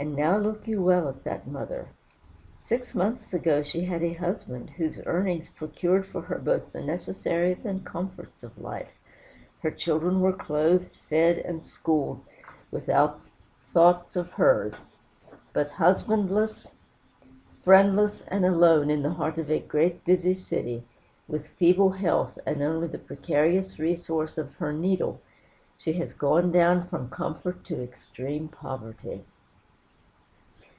And 0.00 0.14
now 0.14 0.36
look 0.36 0.68
you 0.68 0.80
well 0.80 1.08
at 1.08 1.24
that 1.24 1.48
mother. 1.48 1.88
Six 2.54 2.94
months 2.94 3.34
ago 3.34 3.64
she 3.64 3.80
had 3.84 4.00
a 4.04 4.12
husband, 4.12 4.70
whose 4.70 5.00
earnings 5.06 5.48
procured 5.56 6.06
for 6.06 6.20
her 6.20 6.38
both 6.38 6.70
the 6.70 6.84
necessaries 6.84 7.64
and 7.64 7.84
comforts 7.84 8.44
of 8.44 8.60
life; 8.60 8.92
her 9.58 9.72
children 9.72 10.20
were 10.20 10.32
clothed, 10.32 10.94
fed, 11.08 11.38
and 11.38 11.66
schooled, 11.66 12.20
without 12.70 13.20
thoughts 13.74 14.14
of 14.14 14.30
hers. 14.30 14.76
But 15.52 15.68
husbandless, 15.68 16.68
friendless, 17.64 18.22
and 18.28 18.44
alone 18.46 18.90
in 18.90 19.02
the 19.02 19.14
heart 19.14 19.36
of 19.36 19.50
a 19.50 19.58
great, 19.58 20.04
busy 20.04 20.32
city, 20.34 20.84
with 21.26 21.44
feeble 21.48 21.90
health, 21.90 22.38
and 22.46 22.62
only 22.62 22.86
the 22.86 22.98
precarious 22.98 23.80
resource 23.80 24.38
of 24.38 24.54
her 24.58 24.72
needle, 24.72 25.20
she 25.76 25.94
has 25.94 26.14
gone 26.14 26.52
down 26.52 26.86
from 26.86 27.10
comfort 27.10 27.64
to 27.64 27.82
extreme 27.82 28.46
poverty. 28.46 29.24